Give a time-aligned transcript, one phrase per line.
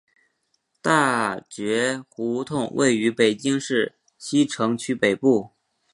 [0.81, 5.51] 大觉胡同位于北京市西城区北部。